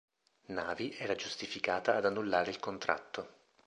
[0.47, 3.29] Navy era giustificata ad annullare il contratto.